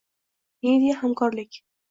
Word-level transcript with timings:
Media 0.63 0.97
hamkorlikng 1.03 1.61